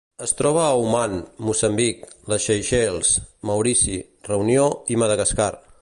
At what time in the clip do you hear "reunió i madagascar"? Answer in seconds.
4.33-5.51